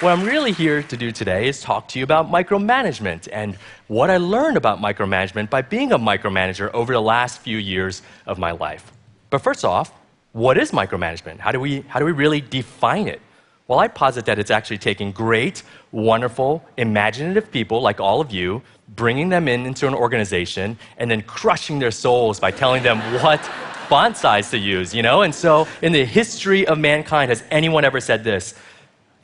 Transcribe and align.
what 0.00 0.12
I'm 0.12 0.24
really 0.24 0.52
here 0.52 0.82
to 0.84 0.96
do 0.96 1.12
today 1.12 1.46
is 1.46 1.60
talk 1.60 1.86
to 1.88 1.98
you 1.98 2.04
about 2.04 2.30
micromanagement 2.30 3.28
and 3.30 3.54
what 3.86 4.08
I 4.08 4.16
learned 4.16 4.56
about 4.56 4.78
micromanagement 4.78 5.50
by 5.50 5.60
being 5.60 5.92
a 5.92 5.98
micromanager 5.98 6.70
over 6.72 6.94
the 6.94 7.02
last 7.02 7.42
few 7.42 7.58
years 7.58 8.00
of 8.24 8.38
my 8.38 8.52
life. 8.52 8.92
But 9.28 9.42
first 9.42 9.62
off, 9.62 9.92
what 10.32 10.56
is 10.56 10.70
micromanagement? 10.70 11.38
How 11.38 11.52
do 11.52 11.60
we, 11.60 11.82
how 11.82 11.98
do 11.98 12.06
we 12.06 12.12
really 12.12 12.40
define 12.40 13.08
it? 13.08 13.20
Well, 13.68 13.78
I 13.78 13.88
posit 13.88 14.24
that 14.24 14.38
it's 14.38 14.50
actually 14.50 14.78
taking 14.78 15.12
great, 15.12 15.64
wonderful, 15.92 16.64
imaginative 16.78 17.50
people 17.50 17.82
like 17.82 18.00
all 18.00 18.22
of 18.22 18.32
you, 18.32 18.62
bringing 18.88 19.28
them 19.28 19.48
in 19.48 19.66
into 19.66 19.86
an 19.86 19.94
organization, 19.94 20.78
and 20.96 21.10
then 21.10 21.20
crushing 21.20 21.78
their 21.78 21.90
souls 21.90 22.40
by 22.40 22.52
telling 22.52 22.82
them 22.82 23.00
what 23.22 23.44
font 23.90 24.16
size 24.16 24.50
to 24.52 24.56
use, 24.56 24.94
you 24.94 25.02
know? 25.02 25.22
And 25.22 25.34
so, 25.34 25.68
in 25.82 25.92
the 25.92 26.06
history 26.06 26.66
of 26.66 26.78
mankind, 26.78 27.28
has 27.28 27.44
anyone 27.50 27.84
ever 27.84 28.00
said 28.00 28.24
this? 28.24 28.54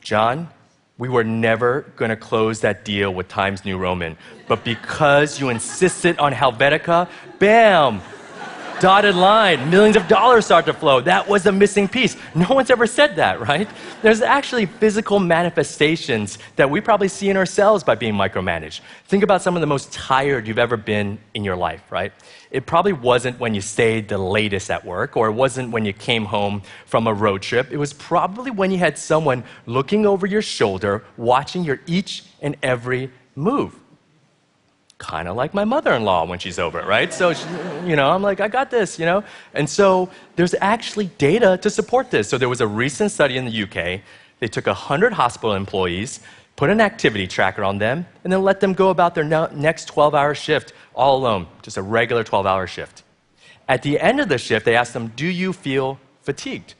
John, 0.01 0.49
we 0.97 1.09
were 1.09 1.23
never 1.23 1.81
going 1.95 2.09
to 2.09 2.15
close 2.15 2.61
that 2.61 2.83
deal 2.83 3.13
with 3.13 3.27
Times 3.27 3.63
New 3.65 3.77
Roman. 3.77 4.17
But 4.47 4.63
because 4.63 5.39
you 5.39 5.49
insisted 5.49 6.17
on 6.17 6.33
Helvetica, 6.33 7.07
bam, 7.37 8.01
dotted 8.79 9.15
line, 9.15 9.69
millions 9.69 9.95
of 9.95 10.07
dollars 10.07 10.45
start 10.45 10.65
to 10.65 10.73
flow. 10.73 11.01
That 11.01 11.27
was 11.27 11.43
the 11.43 11.51
missing 11.51 11.87
piece. 11.87 12.15
No 12.35 12.47
one's 12.49 12.69
ever 12.69 12.87
said 12.87 13.15
that, 13.17 13.39
right? 13.39 13.69
There's 14.01 14.21
actually 14.21 14.65
physical 14.65 15.19
manifestations 15.19 16.37
that 16.55 16.69
we 16.69 16.81
probably 16.81 17.07
see 17.07 17.29
in 17.29 17.37
ourselves 17.37 17.83
by 17.83 17.95
being 17.95 18.13
micromanaged. 18.13 18.81
Think 19.05 19.23
about 19.23 19.41
some 19.41 19.55
of 19.55 19.61
the 19.61 19.67
most 19.67 19.91
tired 19.91 20.47
you've 20.47 20.59
ever 20.59 20.77
been 20.77 21.19
in 21.33 21.43
your 21.43 21.55
life, 21.55 21.91
right? 21.91 22.11
It 22.51 22.65
probably 22.65 22.93
wasn't 22.93 23.39
when 23.39 23.53
you 23.53 23.61
stayed 23.61 24.07
the 24.07 24.17
latest 24.17 24.71
at 24.71 24.85
work, 24.85 25.17
or 25.17 25.27
it 25.27 25.33
wasn't 25.33 25.71
when 25.71 25.85
you 25.85 25.93
came 25.93 26.25
home 26.25 26.61
from 26.85 27.07
a 27.07 27.13
road 27.13 27.41
trip. 27.41 27.71
It 27.71 27.77
was 27.77 27.93
probably 27.93 28.51
when 28.51 28.71
you 28.71 28.77
had 28.77 28.97
someone 28.97 29.43
looking 29.65 30.05
over 30.05 30.25
your 30.25 30.41
shoulder, 30.41 31.03
watching 31.17 31.63
your 31.63 31.79
each 31.85 32.23
and 32.41 32.55
every 32.63 33.11
move 33.35 33.77
kind 34.97 35.27
of 35.27 35.35
like 35.35 35.53
my 35.53 35.63
mother 35.63 35.93
in 35.93 36.03
law 36.03 36.25
when 36.25 36.39
she's 36.39 36.57
over, 36.57 36.81
right? 36.81 37.13
So, 37.13 37.33
she, 37.33 37.45
you 37.85 37.95
know, 37.95 38.09
I'm 38.09 38.21
like, 38.21 38.39
I 38.39 38.47
got 38.47 38.71
this, 38.71 38.97
you 38.97 39.05
know? 39.05 39.23
And 39.53 39.69
so 39.69 40.09
there's 40.35 40.55
actually 40.59 41.07
data 41.17 41.57
to 41.61 41.69
support 41.69 42.09
this. 42.09 42.27
So 42.27 42.37
there 42.37 42.49
was 42.49 42.61
a 42.61 42.67
recent 42.67 43.11
study 43.11 43.37
in 43.37 43.45
the 43.45 43.63
UK. 43.63 44.01
They 44.39 44.47
took 44.47 44.65
100 44.65 45.13
hospital 45.13 45.53
employees, 45.53 46.19
put 46.57 46.69
an 46.69 46.81
activity 46.81 47.27
tracker 47.27 47.63
on 47.63 47.77
them, 47.77 48.05
and 48.25 48.33
then 48.33 48.41
let 48.41 48.59
them 48.59 48.73
go 48.73 48.89
about 48.89 49.15
their 49.15 49.23
next 49.23 49.85
12 49.85 50.13
hour 50.13 50.35
shift 50.35 50.73
all 50.93 51.15
alone, 51.15 51.47
just 51.61 51.77
a 51.77 51.81
regular 51.81 52.25
12 52.25 52.45
hour 52.45 52.67
shift. 52.67 53.03
At 53.69 53.83
the 53.83 53.99
end 53.99 54.19
of 54.19 54.27
the 54.27 54.37
shift, 54.37 54.65
they 54.65 54.75
asked 54.75 54.93
them, 54.93 55.13
Do 55.15 55.27
you 55.27 55.53
feel 55.53 55.99
fatigued? 56.23 56.73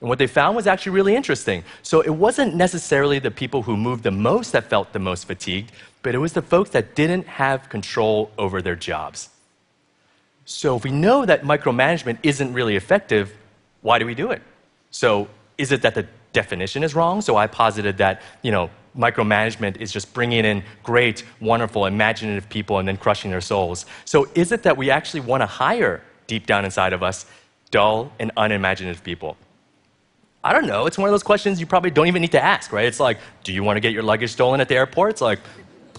And 0.00 0.08
what 0.08 0.18
they 0.18 0.26
found 0.26 0.56
was 0.56 0.66
actually 0.66 0.92
really 0.92 1.14
interesting. 1.14 1.64
So 1.82 2.00
it 2.00 2.10
wasn't 2.10 2.54
necessarily 2.56 3.20
the 3.20 3.30
people 3.30 3.62
who 3.62 3.76
moved 3.76 4.02
the 4.02 4.10
most 4.10 4.52
that 4.52 4.68
felt 4.68 4.92
the 4.92 4.98
most 4.98 5.26
fatigued, 5.26 5.72
but 6.02 6.14
it 6.14 6.18
was 6.18 6.32
the 6.32 6.42
folks 6.42 6.70
that 6.70 6.94
didn't 6.94 7.26
have 7.26 7.68
control 7.68 8.30
over 8.36 8.60
their 8.60 8.74
jobs. 8.74 9.30
So 10.44 10.76
if 10.76 10.82
we 10.82 10.90
know 10.90 11.24
that 11.24 11.42
micromanagement 11.42 12.18
isn't 12.24 12.52
really 12.52 12.74
effective, 12.74 13.32
why 13.80 14.00
do 14.00 14.04
we 14.06 14.14
do 14.14 14.32
it? 14.32 14.42
So 14.90 15.28
is 15.56 15.70
it 15.70 15.82
that 15.82 15.94
the 15.94 16.06
definition 16.32 16.82
is 16.82 16.96
wrong? 16.96 17.20
So 17.20 17.36
I 17.36 17.46
posited 17.46 17.98
that, 17.98 18.20
you 18.42 18.50
know, 18.50 18.70
micromanagement 18.96 19.76
is 19.78 19.92
just 19.92 20.12
bringing 20.12 20.44
in 20.44 20.62
great, 20.82 21.24
wonderful, 21.40 21.86
imaginative 21.86 22.48
people 22.48 22.78
and 22.78 22.86
then 22.86 22.96
crushing 22.96 23.30
their 23.30 23.40
souls. 23.40 23.86
So 24.04 24.28
is 24.34 24.52
it 24.52 24.62
that 24.64 24.76
we 24.76 24.90
actually 24.90 25.20
want 25.20 25.42
to 25.42 25.46
hire 25.46 26.02
deep 26.26 26.46
down 26.46 26.64
inside 26.64 26.92
of 26.92 27.02
us 27.02 27.26
dull 27.70 28.12
and 28.18 28.30
unimaginative 28.36 29.02
people? 29.02 29.36
I 30.44 30.52
don't 30.52 30.66
know. 30.66 30.86
It's 30.86 30.98
one 30.98 31.08
of 31.08 31.12
those 31.12 31.22
questions 31.22 31.60
you 31.60 31.66
probably 31.66 31.90
don't 31.90 32.08
even 32.08 32.20
need 32.20 32.32
to 32.32 32.42
ask, 32.42 32.72
right? 32.72 32.86
It's 32.86 33.00
like, 33.00 33.18
do 33.44 33.52
you 33.52 33.62
want 33.62 33.76
to 33.76 33.80
get 33.80 33.92
your 33.92 34.02
luggage 34.02 34.32
stolen 34.32 34.60
at 34.60 34.68
the 34.68 34.74
airport? 34.74 35.10
It's 35.10 35.20
like, 35.20 35.38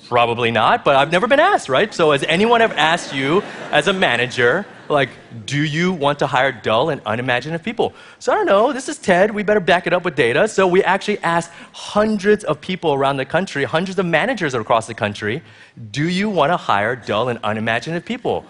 probably 0.07 0.51
not, 0.51 0.83
but 0.83 0.95
I've 0.95 1.11
never 1.11 1.27
been 1.27 1.39
asked, 1.39 1.69
right? 1.69 1.93
So 1.93 2.11
has 2.11 2.23
anyone 2.23 2.61
ever 2.61 2.73
asked 2.73 3.13
you 3.13 3.41
as 3.71 3.87
a 3.87 3.93
manager, 3.93 4.65
like, 4.93 5.09
do 5.45 5.61
you 5.61 5.91
want 5.91 6.19
to 6.19 6.27
hire 6.27 6.51
dull 6.51 6.89
and 6.89 7.01
unimaginative 7.05 7.63
people? 7.63 7.93
So 8.19 8.31
I 8.31 8.35
don't 8.35 8.45
know. 8.45 8.71
This 8.71 8.87
is 8.87 8.97
TED. 8.97 9.31
We 9.31 9.43
better 9.43 9.59
back 9.59 9.87
it 9.87 9.93
up 9.93 10.05
with 10.05 10.15
data. 10.15 10.47
So 10.47 10.65
we 10.65 10.83
actually 10.83 11.19
asked 11.19 11.51
hundreds 11.73 12.43
of 12.45 12.61
people 12.61 12.93
around 12.93 13.17
the 13.17 13.25
country, 13.25 13.63
hundreds 13.65 13.99
of 13.99 14.05
managers 14.05 14.53
across 14.53 14.87
the 14.87 14.93
country, 14.93 15.41
do 15.91 16.07
you 16.07 16.29
want 16.29 16.51
to 16.51 16.57
hire 16.57 16.95
dull 16.95 17.29
and 17.29 17.39
unimaginative 17.43 18.05
people? 18.05 18.45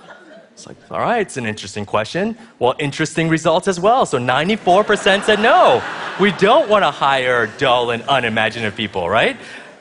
It's 0.52 0.68
like, 0.68 0.78
all 0.92 1.00
right, 1.00 1.22
it's 1.22 1.38
an 1.38 1.48
interesting 1.48 1.86
question. 1.86 2.38
Well, 2.60 2.76
interesting 2.78 3.28
results 3.28 3.68
as 3.68 3.80
well. 3.80 4.06
So 4.06 4.20
94% 4.20 5.24
said 5.24 5.40
no. 5.40 5.82
We 6.20 6.32
don't 6.34 6.70
want 6.70 6.84
to 6.84 6.92
hire 6.92 7.48
dull 7.58 7.90
and 7.90 8.04
unimaginative 8.08 8.76
people, 8.76 9.10
right? 9.10 9.36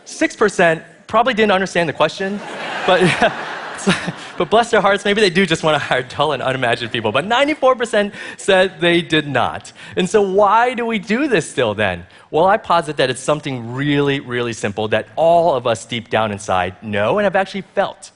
6% 0.06 0.82
probably 1.06 1.34
didn't 1.34 1.52
understand 1.52 1.90
the 1.90 1.92
question, 1.92 2.38
but, 2.86 3.02
but 4.38 4.50
bless 4.50 4.70
their 4.70 4.80
hearts, 4.80 5.04
maybe 5.04 5.20
they 5.20 5.30
do 5.30 5.46
just 5.46 5.62
want 5.62 5.74
to 5.74 5.78
hire 5.78 6.02
dull 6.02 6.32
and 6.32 6.42
unimaginative 6.42 6.92
people. 6.92 7.12
But 7.12 7.26
94% 7.26 8.12
said 8.36 8.80
they 8.80 9.02
did 9.02 9.26
not. 9.26 9.72
And 9.96 10.08
so 10.08 10.22
why 10.22 10.74
do 10.74 10.86
we 10.86 10.98
do 10.98 11.28
this 11.28 11.48
still 11.48 11.74
then? 11.74 12.06
Well, 12.30 12.46
I 12.46 12.56
posit 12.56 12.96
that 12.96 13.10
it's 13.10 13.20
something 13.20 13.74
really, 13.74 14.20
really 14.20 14.52
simple 14.52 14.88
that 14.88 15.08
all 15.16 15.54
of 15.54 15.66
us 15.66 15.84
deep 15.84 16.08
down 16.08 16.32
inside 16.32 16.82
know 16.82 17.18
and 17.18 17.24
have 17.24 17.36
actually 17.36 17.62
felt. 17.62 18.10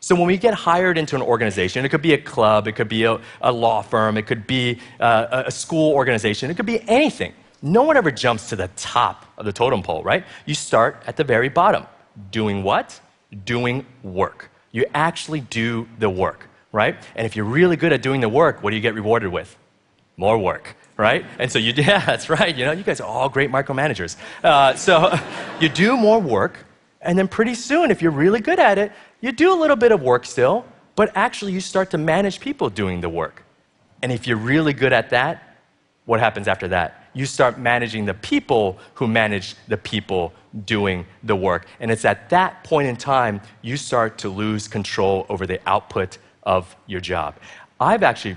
So 0.00 0.16
when 0.16 0.26
we 0.26 0.36
get 0.36 0.52
hired 0.52 0.98
into 0.98 1.14
an 1.14 1.22
organization, 1.22 1.84
it 1.84 1.90
could 1.90 2.02
be 2.02 2.12
a 2.12 2.18
club, 2.18 2.66
it 2.66 2.72
could 2.72 2.88
be 2.88 3.04
a, 3.04 3.20
a 3.40 3.52
law 3.52 3.82
firm, 3.82 4.16
it 4.16 4.26
could 4.26 4.48
be 4.48 4.80
uh, 4.98 5.44
a 5.46 5.50
school 5.50 5.94
organization, 5.94 6.50
it 6.50 6.56
could 6.56 6.66
be 6.66 6.80
anything. 6.88 7.32
No 7.62 7.84
one 7.84 7.96
ever 7.96 8.10
jumps 8.10 8.48
to 8.48 8.56
the 8.56 8.68
top 8.74 9.26
of 9.38 9.44
the 9.44 9.52
totem 9.52 9.80
pole, 9.80 10.02
right? 10.02 10.24
You 10.44 10.54
start 10.54 11.04
at 11.06 11.16
the 11.16 11.22
very 11.22 11.48
bottom. 11.48 11.86
Doing 12.32 12.64
what? 12.64 13.00
Doing 13.44 13.86
work. 14.02 14.50
You 14.72 14.86
actually 14.94 15.40
do 15.40 15.86
the 15.98 16.10
work, 16.10 16.48
right? 16.72 16.96
And 17.14 17.26
if 17.26 17.36
you're 17.36 17.44
really 17.44 17.76
good 17.76 17.92
at 17.92 18.02
doing 18.02 18.20
the 18.20 18.28
work, 18.28 18.62
what 18.62 18.70
do 18.70 18.76
you 18.76 18.82
get 18.82 18.94
rewarded 18.94 19.30
with? 19.30 19.56
More 20.16 20.38
work, 20.38 20.76
right? 20.96 21.24
And 21.38 21.52
so 21.52 21.58
you, 21.58 21.72
yeah, 21.76 22.04
that's 22.04 22.28
right. 22.28 22.54
You 22.54 22.64
know, 22.64 22.72
you 22.72 22.82
guys 22.82 23.00
are 23.00 23.06
all 23.06 23.28
great 23.28 23.50
micromanagers. 23.50 24.16
Uh, 24.42 24.74
so 24.74 25.16
you 25.60 25.68
do 25.68 25.96
more 25.96 26.18
work, 26.18 26.58
and 27.02 27.18
then 27.18 27.28
pretty 27.28 27.54
soon, 27.54 27.90
if 27.90 28.00
you're 28.00 28.12
really 28.12 28.40
good 28.40 28.58
at 28.58 28.78
it, 28.78 28.92
you 29.20 29.32
do 29.32 29.52
a 29.52 29.58
little 29.58 29.76
bit 29.76 29.92
of 29.92 30.02
work 30.02 30.24
still, 30.24 30.64
but 30.96 31.12
actually 31.14 31.52
you 31.52 31.60
start 31.60 31.90
to 31.90 31.98
manage 31.98 32.40
people 32.40 32.70
doing 32.70 33.00
the 33.00 33.08
work. 33.08 33.44
And 34.02 34.10
if 34.10 34.26
you're 34.26 34.36
really 34.36 34.72
good 34.72 34.92
at 34.92 35.10
that, 35.10 35.56
what 36.06 36.20
happens 36.20 36.48
after 36.48 36.68
that? 36.68 37.08
You 37.14 37.26
start 37.26 37.58
managing 37.58 38.04
the 38.06 38.14
people 38.14 38.78
who 38.94 39.06
manage 39.06 39.54
the 39.68 39.76
people 39.76 40.32
doing 40.64 41.06
the 41.22 41.36
work. 41.36 41.66
And 41.80 41.90
it's 41.90 42.04
at 42.04 42.30
that 42.30 42.64
point 42.64 42.88
in 42.88 42.96
time 42.96 43.40
you 43.62 43.76
start 43.76 44.18
to 44.18 44.28
lose 44.28 44.68
control 44.68 45.26
over 45.28 45.46
the 45.46 45.60
output 45.66 46.18
of 46.42 46.74
your 46.86 47.00
job. 47.00 47.36
I've 47.80 48.02
actually 48.02 48.36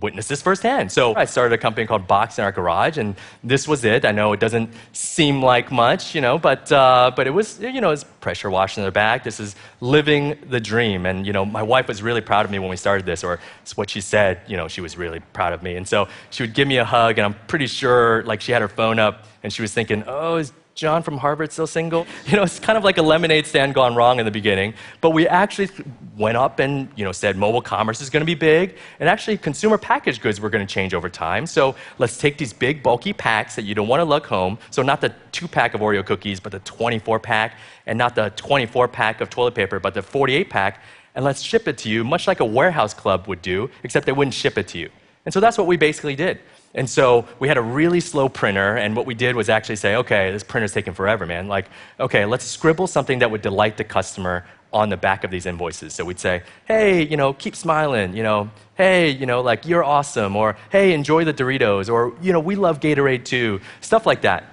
witnessed 0.00 0.28
this 0.28 0.42
firsthand. 0.42 0.92
So 0.92 1.14
I 1.16 1.24
started 1.24 1.54
a 1.54 1.58
company 1.58 1.86
called 1.86 2.06
Boxed 2.06 2.38
in 2.38 2.44
our 2.44 2.52
garage, 2.52 2.98
and 2.98 3.16
this 3.42 3.66
was 3.66 3.84
it. 3.84 4.04
I 4.04 4.12
know 4.12 4.32
it 4.32 4.40
doesn't 4.40 4.70
seem 4.92 5.42
like 5.42 5.72
much, 5.72 6.14
you 6.14 6.20
know, 6.20 6.38
but 6.38 6.70
uh, 6.70 7.10
but 7.14 7.26
it 7.26 7.30
was, 7.30 7.60
you 7.60 7.80
know, 7.80 7.90
it's 7.90 8.04
pressure 8.04 8.50
washing 8.50 8.82
their 8.82 8.92
back. 8.92 9.24
This 9.24 9.40
is 9.40 9.56
living 9.80 10.38
the 10.48 10.60
dream, 10.60 11.06
and 11.06 11.26
you 11.26 11.32
know, 11.32 11.44
my 11.44 11.62
wife 11.62 11.88
was 11.88 12.02
really 12.02 12.20
proud 12.20 12.44
of 12.44 12.50
me 12.50 12.58
when 12.58 12.70
we 12.70 12.76
started 12.76 13.06
this, 13.06 13.24
or 13.24 13.40
it's 13.62 13.76
what 13.76 13.90
she 13.90 14.00
said. 14.00 14.40
You 14.46 14.56
know, 14.56 14.68
she 14.68 14.80
was 14.80 14.96
really 14.96 15.20
proud 15.32 15.52
of 15.52 15.62
me, 15.62 15.76
and 15.76 15.86
so 15.86 16.08
she 16.30 16.42
would 16.42 16.54
give 16.54 16.68
me 16.68 16.78
a 16.78 16.84
hug, 16.84 17.18
and 17.18 17.26
I'm 17.26 17.34
pretty 17.46 17.66
sure, 17.66 18.22
like, 18.24 18.40
she 18.40 18.52
had 18.52 18.62
her 18.62 18.68
phone 18.68 18.98
up, 18.98 19.24
and 19.42 19.52
she 19.52 19.62
was 19.62 19.72
thinking, 19.72 20.04
oh, 20.06 20.36
is 20.36 20.52
John 20.78 21.02
from 21.02 21.18
Harvard 21.18 21.52
still 21.52 21.66
single? 21.66 22.06
You 22.28 22.36
know, 22.36 22.42
it's 22.42 22.60
kind 22.60 22.76
of 22.76 22.84
like 22.84 22.98
a 22.98 23.02
lemonade 23.02 23.46
stand 23.46 23.74
gone 23.74 23.96
wrong 23.96 24.20
in 24.20 24.26
the 24.26 24.30
beginning. 24.30 24.74
But 25.00 25.10
we 25.10 25.26
actually 25.26 25.70
went 26.16 26.36
up 26.36 26.58
and, 26.60 26.88
you 26.94 27.04
know, 27.04 27.10
said 27.10 27.36
mobile 27.36 27.62
commerce 27.62 28.00
is 28.00 28.10
going 28.10 28.20
to 28.20 28.26
be 28.26 28.34
big. 28.34 28.76
And 29.00 29.08
actually, 29.08 29.38
consumer 29.38 29.78
packaged 29.78 30.20
goods 30.20 30.40
were 30.40 30.50
going 30.50 30.64
to 30.64 30.72
change 30.72 30.94
over 30.94 31.08
time. 31.08 31.46
So 31.46 31.74
let's 31.96 32.18
take 32.18 32.36
these 32.38 32.52
big, 32.52 32.82
bulky 32.82 33.12
packs 33.12 33.56
that 33.56 33.62
you 33.62 33.74
don't 33.74 33.88
want 33.88 34.00
to 34.00 34.04
lug 34.04 34.26
home. 34.26 34.58
So 34.70 34.82
not 34.82 35.00
the 35.00 35.12
two 35.32 35.48
pack 35.48 35.74
of 35.74 35.80
Oreo 35.80 36.04
cookies, 36.04 36.38
but 36.38 36.52
the 36.52 36.60
24 36.60 37.18
pack. 37.18 37.56
And 37.86 37.98
not 37.98 38.14
the 38.14 38.30
24 38.36 38.88
pack 38.88 39.20
of 39.20 39.30
toilet 39.30 39.54
paper, 39.54 39.80
but 39.80 39.94
the 39.94 40.02
48 40.02 40.50
pack. 40.50 40.82
And 41.14 41.24
let's 41.24 41.40
ship 41.40 41.66
it 41.66 41.78
to 41.78 41.88
you, 41.88 42.04
much 42.04 42.28
like 42.28 42.40
a 42.40 42.44
warehouse 42.44 42.94
club 42.94 43.26
would 43.26 43.42
do, 43.42 43.70
except 43.82 44.06
they 44.06 44.12
wouldn't 44.12 44.34
ship 44.34 44.58
it 44.58 44.68
to 44.68 44.78
you. 44.78 44.90
And 45.24 45.32
so 45.32 45.40
that's 45.40 45.58
what 45.58 45.66
we 45.66 45.76
basically 45.76 46.14
did. 46.14 46.40
And 46.74 46.88
so 46.88 47.26
we 47.38 47.48
had 47.48 47.56
a 47.56 47.62
really 47.62 48.00
slow 48.00 48.28
printer, 48.28 48.76
and 48.76 48.94
what 48.94 49.06
we 49.06 49.14
did 49.14 49.34
was 49.34 49.48
actually 49.48 49.76
say, 49.76 49.96
okay, 49.96 50.30
this 50.30 50.44
printer's 50.44 50.72
taking 50.72 50.92
forever, 50.92 51.26
man. 51.26 51.48
Like, 51.48 51.66
okay, 51.98 52.24
let's 52.24 52.44
scribble 52.44 52.86
something 52.86 53.20
that 53.20 53.30
would 53.30 53.42
delight 53.42 53.76
the 53.76 53.84
customer 53.84 54.44
on 54.70 54.90
the 54.90 54.96
back 54.96 55.24
of 55.24 55.30
these 55.30 55.46
invoices. 55.46 55.94
So 55.94 56.04
we'd 56.04 56.20
say, 56.20 56.42
hey, 56.66 57.02
you 57.02 57.16
know, 57.16 57.32
keep 57.32 57.56
smiling, 57.56 58.14
you 58.14 58.22
know, 58.22 58.50
hey, 58.76 59.08
you 59.08 59.24
know, 59.24 59.40
like, 59.40 59.66
you're 59.66 59.82
awesome, 59.82 60.36
or 60.36 60.56
hey, 60.70 60.92
enjoy 60.92 61.24
the 61.24 61.32
Doritos, 61.32 61.90
or, 61.90 62.12
you 62.20 62.34
know, 62.34 62.40
we 62.40 62.54
love 62.54 62.80
Gatorade 62.80 63.24
too, 63.24 63.60
stuff 63.80 64.04
like 64.04 64.20
that. 64.22 64.44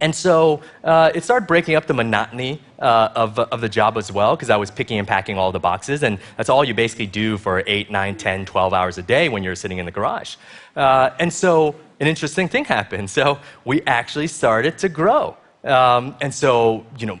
And 0.00 0.14
so 0.14 0.62
uh, 0.84 1.10
it 1.14 1.24
started 1.24 1.46
breaking 1.46 1.74
up 1.74 1.86
the 1.86 1.94
monotony 1.94 2.62
uh, 2.78 3.08
of, 3.14 3.38
of 3.38 3.60
the 3.60 3.68
job 3.68 3.96
as 3.96 4.12
well, 4.12 4.36
because 4.36 4.50
I 4.50 4.56
was 4.56 4.70
picking 4.70 4.98
and 4.98 5.08
packing 5.08 5.38
all 5.38 5.50
the 5.50 5.58
boxes, 5.58 6.02
and 6.02 6.18
that's 6.36 6.48
all 6.48 6.64
you 6.64 6.74
basically 6.74 7.06
do 7.06 7.36
for 7.36 7.62
8, 7.66 7.90
9, 7.90 8.16
10, 8.16 8.46
12 8.46 8.72
hours 8.72 8.98
a 8.98 9.02
day 9.02 9.28
when 9.28 9.42
you're 9.42 9.56
sitting 9.56 9.78
in 9.78 9.86
the 9.86 9.92
garage. 9.92 10.36
Uh, 10.76 11.10
and 11.18 11.32
so 11.32 11.74
an 12.00 12.06
interesting 12.06 12.48
thing 12.48 12.64
happened. 12.64 13.10
So 13.10 13.38
we 13.64 13.82
actually 13.82 14.28
started 14.28 14.78
to 14.78 14.88
grow. 14.88 15.36
Um, 15.64 16.14
and 16.20 16.32
so, 16.32 16.86
you 16.98 17.06
know, 17.06 17.18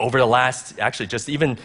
over 0.00 0.18
the 0.18 0.26
last, 0.26 0.78
actually, 0.80 1.06
just 1.06 1.28
even 1.28 1.56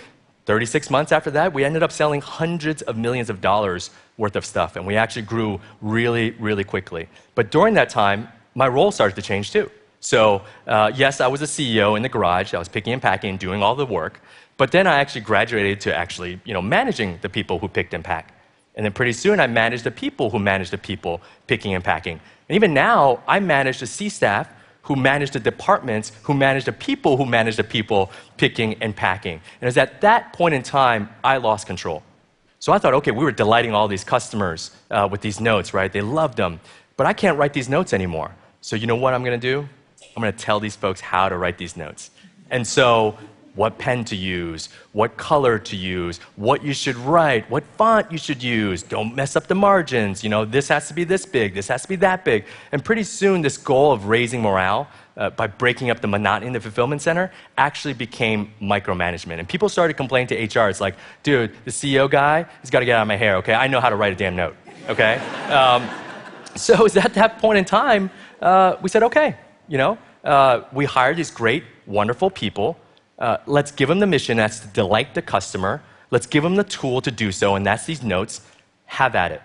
36 0.45 0.89
months 0.89 1.11
after 1.11 1.31
that, 1.31 1.53
we 1.53 1.63
ended 1.63 1.83
up 1.83 1.91
selling 1.91 2.21
hundreds 2.21 2.81
of 2.83 2.97
millions 2.97 3.29
of 3.29 3.41
dollars 3.41 3.89
worth 4.17 4.35
of 4.35 4.45
stuff. 4.45 4.75
And 4.75 4.85
we 4.85 4.95
actually 4.95 5.23
grew 5.23 5.59
really, 5.81 6.31
really 6.31 6.63
quickly. 6.63 7.09
But 7.35 7.51
during 7.51 7.73
that 7.73 7.89
time, 7.89 8.27
my 8.53 8.67
role 8.67 8.91
started 8.91 9.15
to 9.15 9.21
change 9.21 9.51
too. 9.51 9.71
So, 10.01 10.41
uh, 10.67 10.91
yes, 10.93 11.21
I 11.21 11.27
was 11.27 11.41
a 11.41 11.45
CEO 11.45 11.95
in 11.95 12.03
the 12.03 12.09
garage. 12.09 12.53
I 12.53 12.59
was 12.59 12.67
picking 12.67 12.91
and 12.91 13.01
packing, 13.01 13.37
doing 13.37 13.63
all 13.63 13.75
the 13.75 13.85
work. 13.85 14.21
But 14.57 14.71
then 14.71 14.87
I 14.87 14.97
actually 14.97 15.21
graduated 15.21 15.79
to 15.81 15.95
actually, 15.95 16.41
you 16.43 16.53
know, 16.53 16.61
managing 16.61 17.19
the 17.21 17.29
people 17.29 17.59
who 17.59 17.67
picked 17.67 17.93
and 17.93 18.03
packed. 18.03 18.33
And 18.75 18.83
then 18.83 18.93
pretty 18.93 19.13
soon 19.13 19.39
I 19.39 19.47
managed 19.47 19.83
the 19.83 19.91
people 19.91 20.29
who 20.29 20.39
managed 20.39 20.71
the 20.71 20.77
people 20.77 21.21
picking 21.47 21.73
and 21.75 21.83
packing. 21.83 22.19
And 22.49 22.55
even 22.55 22.73
now, 22.73 23.23
I 23.27 23.39
manage 23.39 23.79
the 23.79 23.87
C 23.87 24.09
staff 24.09 24.49
who 24.83 24.95
manage 24.95 25.31
the 25.31 25.39
departments, 25.39 26.11
who 26.23 26.33
manage 26.33 26.65
the 26.65 26.73
people, 26.73 27.15
who 27.15 27.25
manage 27.25 27.55
the 27.55 27.63
people 27.63 28.11
picking 28.37 28.73
and 28.81 28.95
packing. 28.95 29.35
And 29.35 29.61
it 29.61 29.65
was 29.65 29.77
at 29.77 30.01
that 30.01 30.33
point 30.33 30.55
in 30.55 30.63
time 30.63 31.09
I 31.23 31.37
lost 31.37 31.67
control. 31.67 32.01
So 32.59 32.73
I 32.73 32.77
thought, 32.77 32.93
okay, 32.95 33.11
we 33.11 33.23
were 33.23 33.31
delighting 33.31 33.73
all 33.73 33.87
these 33.87 34.03
customers 34.03 34.71
uh, 34.89 35.07
with 35.11 35.21
these 35.21 35.39
notes, 35.39 35.73
right? 35.73 35.91
They 35.91 36.01
loved 36.01 36.37
them. 36.37 36.59
But 36.97 37.07
I 37.07 37.13
can't 37.13 37.37
write 37.37 37.53
these 37.53 37.69
notes 37.69 37.93
anymore. 37.93 38.35
So 38.61 38.75
you 38.75 38.87
know 38.87 38.95
what 38.95 39.13
I'm 39.13 39.23
going 39.23 39.39
to 39.39 39.47
do? 39.53 39.67
I'm 40.15 40.21
going 40.21 40.33
to 40.33 40.39
tell 40.39 40.59
these 40.59 40.75
folks 40.75 41.01
how 41.01 41.29
to 41.29 41.37
write 41.37 41.57
these 41.57 41.77
notes. 41.77 42.11
And 42.49 42.67
so 42.67 43.17
what 43.55 43.77
pen 43.77 44.05
to 44.05 44.15
use, 44.15 44.69
what 44.93 45.17
color 45.17 45.59
to 45.59 45.75
use, 45.75 46.19
what 46.35 46.63
you 46.63 46.73
should 46.73 46.95
write, 46.95 47.49
what 47.49 47.63
font 47.77 48.11
you 48.11 48.17
should 48.17 48.41
use. 48.41 48.81
Don't 48.81 49.13
mess 49.13 49.35
up 49.35 49.47
the 49.47 49.55
margins. 49.55 50.23
You 50.23 50.29
know, 50.29 50.45
this 50.45 50.69
has 50.69 50.87
to 50.87 50.93
be 50.93 51.03
this 51.03 51.25
big, 51.25 51.53
this 51.53 51.67
has 51.67 51.81
to 51.81 51.87
be 51.87 51.97
that 51.97 52.23
big. 52.23 52.45
And 52.71 52.83
pretty 52.83 53.03
soon, 53.03 53.41
this 53.41 53.57
goal 53.57 53.91
of 53.91 54.05
raising 54.05 54.41
morale 54.41 54.87
uh, 55.17 55.31
by 55.31 55.47
breaking 55.47 55.89
up 55.89 55.99
the 55.99 56.07
monotony 56.07 56.47
in 56.47 56.53
the 56.53 56.61
fulfillment 56.61 57.01
center 57.01 57.31
actually 57.57 57.93
became 57.93 58.53
micromanagement. 58.61 59.39
And 59.39 59.47
people 59.47 59.67
started 59.67 59.95
complaining 59.97 60.27
to 60.27 60.59
HR. 60.59 60.69
It's 60.69 60.81
like, 60.81 60.95
dude, 61.23 61.53
the 61.65 61.71
CEO 61.71 62.09
guy, 62.09 62.45
he's 62.61 62.69
got 62.69 62.79
to 62.79 62.85
get 62.85 62.97
out 62.97 63.01
of 63.01 63.07
my 63.07 63.17
hair, 63.17 63.35
okay? 63.37 63.53
I 63.53 63.67
know 63.67 63.81
how 63.81 63.89
to 63.89 63.97
write 63.97 64.13
a 64.13 64.15
damn 64.15 64.35
note, 64.35 64.55
okay? 64.87 65.15
um, 65.49 65.89
so 66.55 66.83
was 66.83 66.95
at 66.95 67.13
that 67.15 67.39
point 67.39 67.57
in 67.57 67.65
time, 67.65 68.09
uh, 68.41 68.77
we 68.81 68.89
said, 68.89 69.03
okay, 69.03 69.35
you 69.71 69.77
know, 69.77 69.97
uh, 70.23 70.61
we 70.71 70.83
hire 70.85 71.13
these 71.15 71.31
great, 71.31 71.63
wonderful 71.87 72.29
people 72.29 72.77
uh, 73.21 73.37
let's 73.45 73.71
give 73.71 73.87
them 73.87 73.99
the 73.99 74.07
mission 74.07 74.37
that's 74.37 74.59
to 74.59 74.67
delight 74.69 75.13
the 75.13 75.21
customer. 75.21 75.83
Let's 76.09 76.25
give 76.25 76.43
them 76.43 76.55
the 76.55 76.63
tool 76.63 77.01
to 77.01 77.11
do 77.11 77.31
so, 77.31 77.55
and 77.55 77.63
that's 77.63 77.85
these 77.85 78.01
notes. 78.01 78.41
Have 78.85 79.15
at 79.15 79.31
it. 79.31 79.41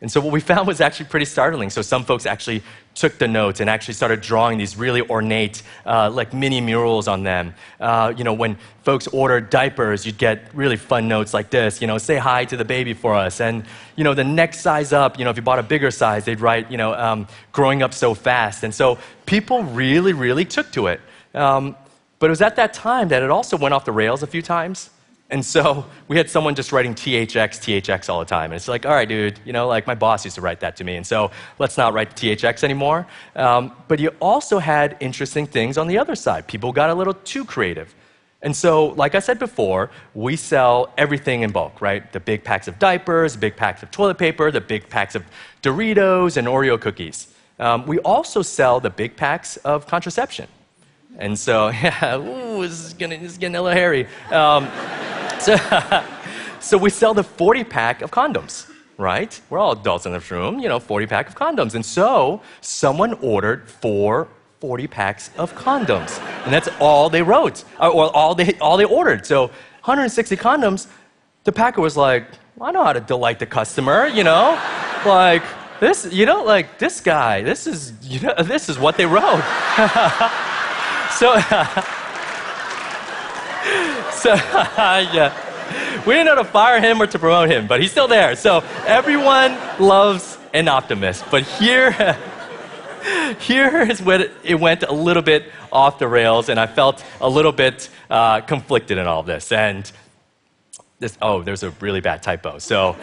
And 0.00 0.10
so 0.10 0.20
what 0.20 0.32
we 0.32 0.38
found 0.40 0.68
was 0.68 0.80
actually 0.80 1.06
pretty 1.06 1.26
startling. 1.26 1.70
So 1.70 1.82
some 1.82 2.04
folks 2.04 2.24
actually 2.24 2.62
took 2.94 3.18
the 3.18 3.26
notes 3.26 3.58
and 3.58 3.68
actually 3.68 3.94
started 3.94 4.20
drawing 4.20 4.56
these 4.58 4.76
really 4.76 5.02
ornate, 5.02 5.62
uh, 5.84 6.08
like 6.10 6.32
mini 6.32 6.60
murals 6.60 7.08
on 7.08 7.24
them. 7.24 7.52
Uh, 7.80 8.14
you 8.16 8.22
know, 8.22 8.32
when 8.32 8.56
folks 8.84 9.08
ordered 9.08 9.50
diapers, 9.50 10.06
you'd 10.06 10.16
get 10.16 10.54
really 10.54 10.76
fun 10.76 11.08
notes 11.08 11.34
like 11.34 11.50
this. 11.50 11.80
You 11.80 11.88
know, 11.88 11.98
say 11.98 12.16
hi 12.16 12.44
to 12.44 12.56
the 12.56 12.64
baby 12.64 12.94
for 12.94 13.14
us. 13.14 13.40
And 13.40 13.64
you 13.96 14.04
know, 14.04 14.14
the 14.14 14.22
next 14.22 14.60
size 14.60 14.92
up. 14.92 15.18
You 15.18 15.24
know, 15.24 15.30
if 15.30 15.36
you 15.36 15.42
bought 15.42 15.58
a 15.58 15.64
bigger 15.64 15.90
size, 15.90 16.24
they'd 16.24 16.40
write, 16.40 16.70
you 16.70 16.76
know, 16.76 16.94
um, 16.94 17.26
growing 17.50 17.82
up 17.82 17.92
so 17.92 18.14
fast. 18.14 18.62
And 18.62 18.72
so 18.72 18.98
people 19.26 19.64
really, 19.64 20.12
really 20.12 20.44
took 20.44 20.70
to 20.72 20.86
it. 20.86 21.00
Um, 21.34 21.74
but 22.20 22.26
it 22.26 22.30
was 22.30 22.42
at 22.42 22.54
that 22.56 22.72
time 22.72 23.08
that 23.08 23.24
it 23.24 23.30
also 23.30 23.56
went 23.56 23.74
off 23.74 23.84
the 23.84 23.92
rails 23.92 24.22
a 24.22 24.28
few 24.28 24.42
times. 24.42 24.90
And 25.30 25.44
so 25.44 25.84
we 26.08 26.16
had 26.16 26.30
someone 26.30 26.54
just 26.54 26.72
writing 26.72 26.94
THX, 26.94 27.58
THX 27.60 28.08
all 28.08 28.18
the 28.18 28.24
time. 28.24 28.46
And 28.50 28.54
it's 28.54 28.66
like, 28.66 28.86
all 28.86 28.94
right, 28.94 29.08
dude, 29.08 29.38
you 29.44 29.52
know, 29.52 29.68
like 29.68 29.86
my 29.86 29.94
boss 29.94 30.24
used 30.24 30.36
to 30.36 30.40
write 30.40 30.60
that 30.60 30.76
to 30.76 30.84
me. 30.84 30.96
And 30.96 31.06
so 31.06 31.30
let's 31.58 31.76
not 31.76 31.92
write 31.92 32.16
THX 32.16 32.64
anymore. 32.64 33.06
Um, 33.36 33.72
but 33.88 33.98
you 33.98 34.10
also 34.20 34.58
had 34.58 34.96
interesting 35.00 35.46
things 35.46 35.76
on 35.76 35.86
the 35.86 35.98
other 35.98 36.14
side. 36.14 36.46
People 36.46 36.72
got 36.72 36.88
a 36.88 36.94
little 36.94 37.12
too 37.12 37.44
creative. 37.44 37.94
And 38.40 38.56
so, 38.56 38.86
like 38.90 39.16
I 39.16 39.18
said 39.18 39.38
before, 39.38 39.90
we 40.14 40.36
sell 40.36 40.94
everything 40.96 41.42
in 41.42 41.50
bulk, 41.50 41.80
right? 41.80 42.10
The 42.12 42.20
big 42.20 42.44
packs 42.44 42.68
of 42.68 42.78
diapers, 42.78 43.32
the 43.32 43.40
big 43.40 43.56
packs 43.56 43.82
of 43.82 43.90
toilet 43.90 44.16
paper, 44.16 44.50
the 44.52 44.60
big 44.60 44.88
packs 44.88 45.16
of 45.16 45.24
Doritos 45.60 46.36
and 46.36 46.46
Oreo 46.46 46.80
cookies. 46.80 47.34
Um, 47.58 47.84
we 47.86 47.98
also 47.98 48.42
sell 48.42 48.78
the 48.78 48.90
big 48.90 49.16
packs 49.16 49.56
of 49.58 49.88
contraception. 49.88 50.48
And 51.18 51.36
so, 51.36 51.68
yeah, 51.82 52.16
ooh, 52.16 52.62
this 52.62 52.86
is, 52.86 52.94
gonna, 52.94 53.18
this 53.18 53.32
is 53.32 53.38
getting 53.38 53.56
a 53.56 53.62
little 53.62 53.76
hairy. 53.76 54.06
Um, 54.30 54.70
so, 55.40 55.56
so 56.60 56.78
we 56.78 56.90
sell 56.90 57.12
the 57.12 57.24
40 57.24 57.64
pack 57.64 58.02
of 58.02 58.10
condoms, 58.10 58.70
right? 58.96 59.38
We're 59.50 59.58
all 59.58 59.72
adults 59.72 60.06
in 60.06 60.12
this 60.12 60.30
room, 60.30 60.60
you 60.60 60.68
know, 60.68 60.78
40 60.78 61.06
pack 61.06 61.28
of 61.28 61.34
condoms. 61.34 61.74
And 61.74 61.84
so 61.84 62.40
someone 62.60 63.14
ordered 63.14 63.68
four 63.68 64.28
40 64.60 64.88
packs 64.88 65.30
of 65.38 65.54
condoms. 65.54 66.20
And 66.44 66.52
that's 66.52 66.68
all 66.80 67.10
they 67.10 67.22
wrote, 67.22 67.64
or 67.80 68.14
all 68.14 68.34
they, 68.34 68.58
all 68.58 68.76
they 68.76 68.84
ordered. 68.84 69.24
So 69.24 69.46
160 69.46 70.36
condoms, 70.36 70.88
the 71.44 71.52
packer 71.52 71.80
was 71.80 71.96
like, 71.96 72.26
well, 72.56 72.68
I 72.68 72.72
know 72.72 72.82
how 72.82 72.92
to 72.92 73.00
delight 73.00 73.38
the 73.38 73.46
customer, 73.46 74.08
you 74.08 74.24
know? 74.24 74.60
like, 75.06 75.44
this, 75.78 76.12
you 76.12 76.26
know, 76.26 76.42
like 76.42 76.78
this 76.80 77.00
guy, 77.00 77.42
this 77.42 77.68
is, 77.68 77.92
you 78.02 78.18
know, 78.18 78.34
this 78.42 78.68
is 78.68 78.80
what 78.80 78.96
they 78.96 79.06
wrote. 79.06 79.44
So, 81.18 81.34
so 84.12 84.34
yeah. 84.34 85.34
We 86.06 86.14
didn't 86.14 86.26
know 86.26 86.36
to 86.36 86.44
fire 86.44 86.80
him 86.80 87.02
or 87.02 87.08
to 87.08 87.18
promote 87.18 87.50
him, 87.50 87.66
but 87.66 87.80
he's 87.80 87.90
still 87.90 88.06
there. 88.06 88.36
So 88.36 88.62
everyone 88.86 89.58
loves 89.80 90.38
an 90.54 90.68
optimist. 90.68 91.24
But 91.28 91.42
here, 91.42 91.90
here 93.40 93.82
is 93.82 94.00
where 94.00 94.30
it 94.44 94.54
went 94.60 94.84
a 94.84 94.92
little 94.92 95.24
bit 95.24 95.50
off 95.72 95.98
the 95.98 96.06
rails, 96.06 96.48
and 96.48 96.60
I 96.60 96.68
felt 96.68 97.04
a 97.20 97.28
little 97.28 97.50
bit 97.50 97.90
uh, 98.08 98.42
conflicted 98.42 98.96
in 98.96 99.08
all 99.08 99.18
of 99.18 99.26
this. 99.26 99.50
And 99.50 99.90
this, 101.00 101.18
oh, 101.20 101.42
there's 101.42 101.64
a 101.64 101.70
really 101.80 102.00
bad 102.00 102.22
typo. 102.22 102.60
So 102.60 102.96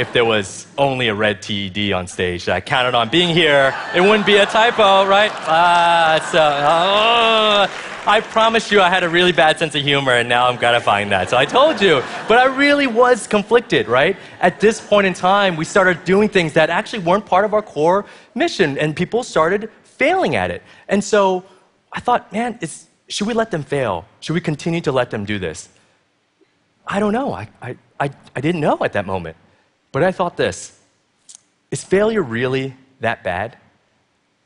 if 0.00 0.14
there 0.14 0.24
was 0.24 0.66
only 0.78 1.08
a 1.08 1.14
red 1.14 1.42
TED 1.42 1.92
on 1.92 2.06
stage 2.06 2.48
I 2.48 2.60
counted 2.62 2.94
on 2.94 3.10
being 3.10 3.28
here, 3.28 3.74
it 3.94 4.00
wouldn't 4.00 4.24
be 4.24 4.36
a 4.36 4.46
typo, 4.46 5.06
right? 5.06 5.30
Ah, 5.34 6.18
so, 6.32 6.40
oh, 6.40 8.10
I 8.10 8.22
promised 8.22 8.72
you 8.72 8.80
I 8.80 8.88
had 8.88 9.04
a 9.04 9.08
really 9.10 9.32
bad 9.32 9.58
sense 9.58 9.74
of 9.74 9.82
humor, 9.82 10.12
and 10.12 10.26
now 10.26 10.48
I'm 10.48 10.56
gonna 10.56 10.80
find 10.80 11.12
that. 11.12 11.28
So 11.28 11.36
I 11.36 11.44
told 11.44 11.82
you. 11.82 12.02
But 12.28 12.38
I 12.38 12.46
really 12.46 12.86
was 12.86 13.26
conflicted, 13.26 13.88
right? 13.88 14.16
At 14.40 14.58
this 14.58 14.80
point 14.80 15.06
in 15.06 15.12
time, 15.12 15.54
we 15.56 15.66
started 15.66 16.02
doing 16.04 16.30
things 16.30 16.54
that 16.54 16.70
actually 16.70 17.00
weren't 17.00 17.26
part 17.26 17.44
of 17.44 17.52
our 17.52 17.62
core 17.62 18.06
mission, 18.34 18.78
and 18.78 18.96
people 18.96 19.22
started 19.22 19.70
failing 19.84 20.34
at 20.34 20.50
it. 20.50 20.62
And 20.88 21.04
so 21.04 21.44
I 21.92 22.00
thought, 22.00 22.32
man, 22.32 22.58
should 23.08 23.26
we 23.26 23.34
let 23.34 23.50
them 23.50 23.62
fail? 23.62 24.06
Should 24.20 24.32
we 24.32 24.40
continue 24.40 24.80
to 24.80 24.92
let 24.92 25.10
them 25.10 25.26
do 25.26 25.38
this? 25.38 25.68
I 26.86 27.00
don't 27.00 27.12
know. 27.12 27.34
I, 27.34 27.48
I, 27.60 27.76
I, 28.00 28.10
I 28.34 28.40
didn't 28.40 28.62
know 28.62 28.78
at 28.80 28.94
that 28.94 29.04
moment. 29.04 29.36
But 29.92 30.02
I 30.02 30.12
thought 30.12 30.36
this 30.36 30.78
is 31.70 31.84
failure 31.84 32.22
really 32.22 32.74
that 33.00 33.22
bad? 33.22 33.56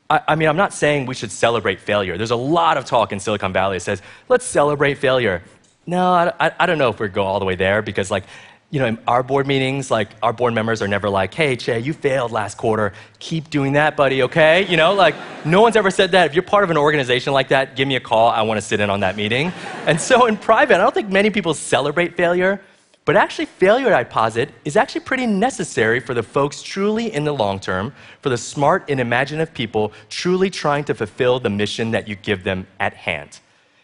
I, 0.09 0.21
I, 0.29 0.35
mean, 0.35 0.47
I'm 0.47 0.57
not 0.57 0.73
saying 0.73 1.07
we 1.07 1.15
should 1.15 1.31
celebrate 1.31 1.79
failure. 1.79 2.17
There's 2.17 2.31
a 2.31 2.35
lot 2.35 2.77
of 2.77 2.85
talk 2.85 3.11
in 3.11 3.19
Silicon 3.19 3.53
Valley 3.53 3.77
that 3.77 3.81
says, 3.81 4.01
let's 4.29 4.45
celebrate 4.45 4.95
failure. 4.95 5.41
No, 5.87 6.13
I, 6.39 6.51
I, 6.59 6.65
don't 6.65 6.77
know 6.77 6.89
if 6.89 6.99
we 6.99 7.07
go 7.07 7.23
all 7.23 7.39
the 7.39 7.45
way 7.45 7.55
there 7.55 7.81
because, 7.81 8.09
like, 8.09 8.23
you 8.71 8.79
know, 8.79 8.87
in 8.87 8.97
our 9.07 9.21
board 9.21 9.45
meetings, 9.45 9.91
like, 9.91 10.09
our 10.23 10.33
board 10.33 10.53
members 10.53 10.81
are 10.81 10.87
never 10.87 11.09
like, 11.09 11.33
hey, 11.33 11.55
Chieh, 11.55 11.83
you 11.83 11.93
failed 11.93 12.31
last 12.31 12.57
quarter. 12.57 12.93
Keep 13.19 13.51
doing 13.51 13.73
that, 13.73 13.95
buddy, 13.95 14.23
okay? 14.23 14.65
You 14.67 14.77
know, 14.77 14.93
like, 14.93 15.15
no 15.45 15.61
one's 15.61 15.75
ever 15.75 15.91
said 15.91 16.11
that. 16.11 16.27
If 16.27 16.33
you're 16.33 16.43
part 16.43 16.63
of 16.63 16.71
an 16.71 16.77
organization 16.77 17.33
like 17.33 17.49
that, 17.49 17.75
give 17.75 17.87
me 17.87 17.95
a 17.95 17.99
call. 17.99 18.29
I 18.29 18.41
want 18.41 18.57
to 18.57 18.61
sit 18.63 18.79
in 18.79 18.89
on 18.89 19.01
that 19.01 19.15
meeting. 19.15 19.51
And 19.85 20.01
so, 20.01 20.25
in 20.25 20.37
private, 20.37 20.75
I 20.75 20.79
don't 20.79 20.93
think 20.93 21.09
many 21.09 21.29
people 21.29 21.53
celebrate 21.53 22.17
failure. 22.17 22.61
But 23.05 23.15
actually, 23.15 23.45
failure, 23.45 23.93
I 23.93 24.03
posit, 24.03 24.49
is 24.65 24.75
actually 24.75 25.01
pretty 25.01 25.27
necessary 25.27 25.99
for 25.99 26.15
the 26.15 26.23
folks 26.23 26.63
truly 26.63 27.13
in 27.13 27.23
the 27.23 27.33
long 27.33 27.59
term, 27.59 27.93
for 28.21 28.29
the 28.29 28.37
smart 28.37 28.89
and 28.89 28.99
imaginative 28.99 29.53
people 29.53 29.93
truly 30.09 30.49
trying 30.49 30.83
to 30.85 30.95
fulfill 30.95 31.39
the 31.39 31.51
mission 31.51 31.91
that 31.91 32.07
you 32.07 32.15
give 32.15 32.43
them 32.43 32.65
at 32.79 32.95
hand. 32.95 33.39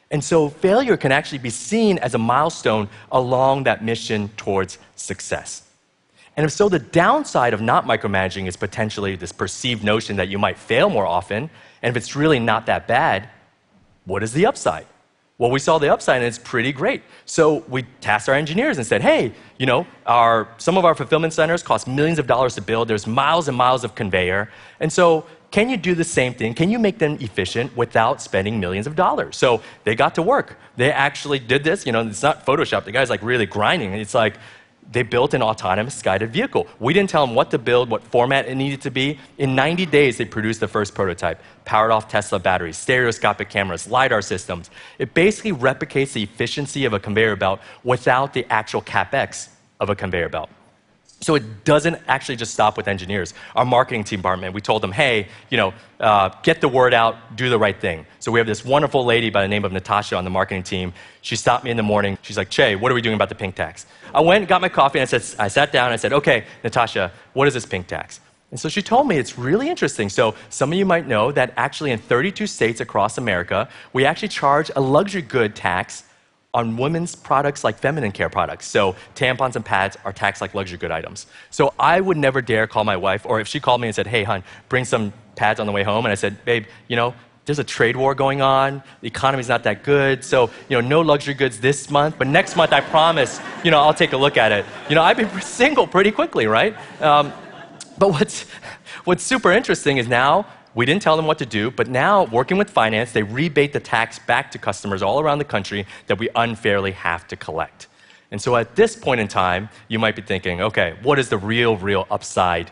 And 0.10 0.24
so, 0.24 0.50
failure 0.50 0.98
can 0.98 1.12
actually 1.12 1.38
be 1.38 1.52
seen 1.52 2.00
as 2.00 2.16
a 2.16 2.18
milestone 2.18 2.90
along 3.12 3.64
that 3.64 3.84
mission 3.84 4.30
towards 4.38 4.80
success. 4.96 5.70
And 6.36 6.44
if 6.44 6.52
so, 6.52 6.68
the 6.68 6.80
downside 6.80 7.54
of 7.54 7.62
not 7.62 7.86
micromanaging 7.86 8.48
is 8.48 8.58
potentially 8.58 9.16
this 9.16 9.32
perceived 9.32 9.84
notion 9.84 10.16
that 10.16 10.30
you 10.30 10.40
might 10.40 10.58
fail 10.58 10.90
more 10.90 11.06
often. 11.06 11.50
And 11.84 11.96
if 11.96 11.96
it's 11.96 12.16
really 12.16 12.40
not 12.40 12.66
that 12.66 12.88
bad, 12.88 13.30
what 14.06 14.24
is 14.24 14.34
the 14.34 14.48
upside? 14.48 14.88
Well, 15.42 15.50
we 15.50 15.58
saw 15.58 15.80
the 15.80 15.92
upside 15.92 16.18
and 16.18 16.26
it's 16.26 16.38
pretty 16.38 16.72
great. 16.72 17.02
So 17.26 17.64
we 17.68 17.82
tasked 18.00 18.30
our 18.30 18.36
engineers 18.36 18.78
and 18.78 18.86
said, 18.86 19.02
hey, 19.02 19.34
you 19.58 19.66
know, 19.66 19.88
our, 20.06 20.48
some 20.60 20.78
of 20.78 20.86
our 20.86 20.94
fulfillment 20.94 21.34
centers 21.34 21.64
cost 21.64 21.88
millions 21.88 22.20
of 22.20 22.28
dollars 22.28 22.54
to 22.56 22.62
build. 22.62 22.88
There's 22.88 23.08
miles 23.08 23.48
and 23.48 23.58
miles 23.58 23.84
of 23.84 23.96
conveyor. 23.96 24.52
And 24.80 24.94
so 24.94 25.26
can 25.50 25.68
you 25.68 25.78
do 25.78 25.96
the 25.96 26.04
same 26.04 26.36
thing? 26.36 26.54
Can 26.54 26.70
you 26.70 26.78
make 26.78 27.00
them 27.00 27.18
efficient 27.22 27.76
without 27.76 28.22
spending 28.22 28.60
millions 28.60 28.86
of 28.86 28.96
dollars? 28.96 29.36
So 29.36 29.64
they 29.84 29.96
got 29.96 30.14
to 30.14 30.22
work. 30.22 30.60
They 30.78 30.92
actually 30.92 31.40
did 31.40 31.64
this. 31.64 31.88
You 31.88 31.92
know, 31.92 32.06
it's 32.06 32.22
not 32.22 32.46
Photoshop. 32.46 32.86
The 32.86 32.92
guy's 32.92 33.10
like 33.10 33.24
really 33.24 33.48
grinding. 33.48 33.94
It's 33.94 34.14
like 34.14 34.36
they 34.92 35.04
built 35.04 35.34
an 35.34 35.42
autonomous 35.42 36.02
guided 36.02 36.32
vehicle. 36.32 36.68
We 36.80 36.94
didn't 36.94 37.10
tell 37.10 37.26
them 37.26 37.36
what 37.36 37.52
to 37.52 37.58
build, 37.58 37.90
what 37.90 38.04
format 38.04 38.48
it 38.48 38.56
needed 38.56 38.82
to 38.82 38.92
be. 38.92 39.20
In 39.38 39.56
90 39.56 39.86
days, 39.86 40.18
they 40.18 40.26
produced 40.26 40.60
the 40.60 40.68
first 40.68 40.94
prototype, 40.94 41.42
powered 41.66 41.92
off 41.92 42.08
Tesla 42.08 42.40
batteries, 42.40 42.78
stereoscopic 42.78 43.50
cameras, 43.50 43.88
LiDAR 43.88 44.22
systems. 44.22 44.70
It 45.00 45.14
basically 45.14 45.54
replicates 45.54 46.14
the 46.14 46.24
efficiency 46.24 46.86
of 46.86 46.94
a 46.94 47.00
conveyor 47.00 47.36
belt 47.38 47.62
without 47.84 48.34
the 48.34 48.46
actual 48.52 48.82
capex 48.82 49.50
of 49.80 49.90
a 49.90 49.96
conveyor 49.96 50.30
belt. 50.30 50.50
So 51.22 51.36
it 51.36 51.64
doesn't 51.66 52.00
actually 52.08 52.36
just 52.36 52.52
stop 52.52 52.78
with 52.78 52.88
engineers. 52.88 53.36
Our 53.56 53.64
marketing 53.64 54.04
team 54.04 54.20
department, 54.20 54.56
we 54.56 54.62
told 54.62 54.82
them, 54.82 54.92
hey, 54.92 55.28
you 55.52 55.58
know, 55.58 55.72
uh, 56.00 56.30
get 56.42 56.62
the 56.62 56.68
word 56.68 56.96
out, 56.96 57.36
do 57.36 57.48
the 57.48 57.60
right 57.60 57.80
thing. 57.80 58.08
So 58.20 58.32
we 58.32 58.40
have 58.40 58.48
this 58.48 58.66
wonderful 58.66 59.06
lady 59.06 59.30
by 59.30 59.44
the 59.44 59.48
name 59.48 59.64
of 59.64 59.72
Natasha 59.72 60.16
on 60.16 60.24
the 60.24 60.32
marketing 60.32 60.64
team. 60.64 60.94
She 61.22 61.36
stopped 61.36 61.64
me 61.64 61.70
in 61.70 61.78
the 61.78 61.84
morning. 61.84 62.18
She's 62.24 62.38
like, 62.38 62.50
Chieh, 62.50 62.80
what 62.80 62.92
are 62.92 62.96
we 62.96 63.04
doing 63.04 63.14
about 63.14 63.30
the 63.30 63.36
pink 63.36 63.54
tax? 63.54 63.86
I 64.16 64.22
went, 64.22 64.48
got 64.48 64.62
my 64.62 64.70
coffee, 64.70 64.98
and 64.98 65.04
I, 65.04 65.18
said, 65.18 65.40
I 65.40 65.48
sat 65.48 65.72
down 65.72 65.86
and 65.86 65.94
I 65.94 65.98
said, 65.98 66.12
okay, 66.12 66.46
Natasha, 66.64 67.12
what 67.34 67.48
is 67.48 67.54
this 67.54 67.68
pink 67.68 67.86
tax? 67.86 68.20
And 68.50 68.60
so 68.60 68.68
she 68.68 68.82
told 68.82 69.08
me 69.08 69.18
it's 69.18 69.38
really 69.38 69.70
interesting. 69.70 70.10
So 70.10 70.34
some 70.50 70.72
of 70.74 70.78
you 70.78 70.86
might 70.88 71.08
know 71.08 71.32
that 71.32 71.54
actually 71.56 71.92
in 71.92 72.00
32 72.00 72.48
states 72.48 72.82
across 72.82 73.20
America, 73.20 73.70
we 73.94 74.06
actually 74.06 74.28
charge 74.28 74.72
a 74.76 74.82
luxury 74.82 75.22
good 75.22 75.56
tax 75.56 76.04
on 76.54 76.76
women's 76.76 77.16
products 77.16 77.64
like 77.64 77.78
feminine 77.78 78.12
care 78.12 78.30
products. 78.30 78.68
So 78.68 78.96
tampons 79.16 79.56
and 79.56 79.64
pads 79.64 79.98
are 80.04 80.12
taxed 80.12 80.42
like 80.42 80.54
luxury 80.54 80.78
good 80.78 80.92
items. 80.92 81.28
So 81.50 81.74
I 81.80 82.02
would 82.02 82.18
never 82.18 82.42
dare 82.42 82.68
call 82.68 82.84
my 82.84 82.98
wife, 82.98 83.26
or 83.26 83.40
if 83.40 83.48
she 83.48 83.60
called 83.60 83.80
me 83.80 83.88
and 83.88 83.96
said, 83.96 84.08
hey, 84.08 84.24
hon, 84.24 84.44
bring 84.68 84.84
some 84.84 85.14
pads 85.36 85.60
on 85.60 85.66
the 85.66 85.72
way 85.72 85.84
home, 85.84 86.06
and 86.06 86.12
I 86.12 86.16
said, 86.16 86.44
babe, 86.44 86.66
you 86.90 86.96
know, 86.96 87.14
there's 87.46 87.60
a 87.60 87.64
trade 87.64 87.96
war 87.98 88.14
going 88.14 88.42
on. 88.42 88.84
The 89.02 89.08
economy's 89.08 89.48
not 89.48 89.64
that 89.64 89.84
good. 89.84 90.24
So, 90.24 90.52
you 90.70 90.80
know, 90.80 90.88
no 90.88 91.02
luxury 91.02 91.34
goods 91.34 91.60
this 91.60 91.90
month, 91.90 92.16
but 92.18 92.28
next 92.28 92.56
month 92.56 92.72
I 92.72 92.82
promise, 92.82 93.40
you 93.64 93.72
know, 93.72 93.80
I'll 93.80 93.94
take 93.94 94.14
a 94.14 94.18
look 94.18 94.38
at 94.38 94.52
it. 94.52 94.64
You 94.90 94.96
know, 94.96 95.02
I've 95.02 95.18
been 95.18 95.42
single 95.42 95.88
pretty 95.88 96.12
quickly, 96.12 96.46
right? 96.46 96.76
Um, 97.02 97.34
but 97.98 98.12
what's, 98.12 98.44
what's 99.06 99.24
super 99.24 99.52
interesting 99.52 99.98
is 99.98 100.08
now 100.08 100.46
we 100.74 100.86
didn't 100.86 101.02
tell 101.02 101.18
them 101.18 101.28
what 101.28 101.38
to 101.40 101.46
do, 101.46 101.70
but 101.70 101.88
now, 101.88 102.26
working 102.26 102.58
with 102.58 102.70
finance, 102.70 103.12
they 103.12 103.24
rebate 103.24 103.74
the 103.74 103.80
tax 103.80 104.20
back 104.20 104.52
to 104.52 104.58
customers 104.58 105.02
all 105.02 105.20
around 105.20 105.40
the 105.40 105.46
country 105.46 105.86
that 106.08 106.18
we 106.18 106.30
unfairly 106.36 106.92
have 106.92 107.28
to 107.28 107.36
collect. 107.36 107.88
And 108.32 108.42
so 108.42 108.56
at 108.56 108.76
this 108.76 108.96
point 108.96 109.20
in 109.20 109.28
time, 109.28 109.70
you 109.90 110.00
might 110.00 110.16
be 110.16 110.22
thinking, 110.22 110.62
okay, 110.62 110.96
what 111.04 111.20
is 111.20 111.28
the 111.28 111.38
real, 111.38 111.76
real 111.76 112.08
upside 112.10 112.72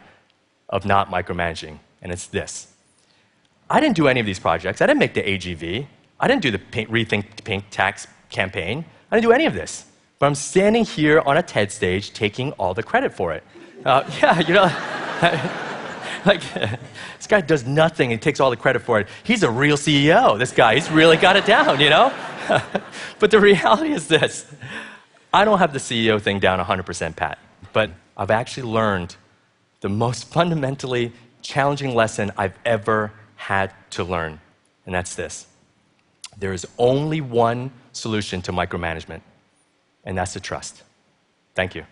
of 0.69 0.85
not 0.85 1.11
micromanaging? 1.11 1.79
And 2.01 2.11
it's 2.13 2.27
this. 2.27 2.73
I 3.69 3.81
didn't 3.81 3.97
do 3.97 4.07
any 4.07 4.21
of 4.21 4.25
these 4.25 4.39
projects. 4.39 4.81
I 4.81 4.87
didn't 4.87 4.99
make 4.99 5.13
the 5.13 5.21
AGV. 5.21 5.85
I 6.19 6.27
didn't 6.27 6.41
do 6.41 6.51
the 6.51 6.59
pink, 6.59 6.89
Rethink 6.89 7.43
Pink 7.43 7.65
tax 7.69 8.07
campaign. 8.29 8.85
I 9.11 9.17
didn't 9.17 9.29
do 9.29 9.33
any 9.33 9.45
of 9.45 9.53
this. 9.53 9.85
But 10.17 10.27
I'm 10.27 10.35
standing 10.35 10.85
here 10.85 11.19
on 11.21 11.35
a 11.37 11.43
TED 11.43 11.71
stage 11.71 12.13
taking 12.13 12.53
all 12.53 12.73
the 12.73 12.83
credit 12.83 13.13
for 13.13 13.33
it. 13.33 13.43
Uh, 13.83 14.09
yeah, 14.21 14.39
you 14.39 14.53
know. 14.53 15.65
like, 16.25 16.41
this 16.53 17.27
guy 17.27 17.41
does 17.41 17.65
nothing 17.65 18.11
and 18.11 18.21
takes 18.21 18.39
all 18.39 18.49
the 18.49 18.57
credit 18.57 18.81
for 18.81 18.99
it. 18.99 19.07
He's 19.23 19.43
a 19.43 19.49
real 19.49 19.77
CEO, 19.77 20.37
this 20.37 20.51
guy. 20.51 20.75
He's 20.75 20.89
really 20.91 21.17
got 21.17 21.35
it 21.35 21.45
down, 21.45 21.79
you 21.79 21.89
know? 21.89 22.13
but 23.19 23.31
the 23.31 23.39
reality 23.39 23.91
is 23.91 24.07
this 24.07 24.45
I 25.33 25.45
don't 25.45 25.59
have 25.59 25.73
the 25.73 25.79
CEO 25.79 26.19
thing 26.21 26.39
down 26.39 26.59
100% 26.59 27.15
pat, 27.15 27.37
but 27.71 27.91
I've 28.17 28.31
actually 28.31 28.69
learned 28.69 29.15
the 29.81 29.89
most 29.89 30.27
fundamentally 30.27 31.13
challenging 31.41 31.93
lesson 31.93 32.31
I've 32.37 32.57
ever 32.65 33.11
had 33.35 33.71
to 33.91 34.03
learn, 34.03 34.39
and 34.85 34.93
that's 34.93 35.15
this 35.15 35.47
there 36.39 36.53
is 36.53 36.65
only 36.77 37.21
one 37.21 37.71
solution 37.91 38.41
to 38.43 38.51
micromanagement, 38.51 39.21
and 40.05 40.17
that's 40.17 40.33
the 40.33 40.39
trust. 40.39 40.83
Thank 41.53 41.75
you. 41.75 41.85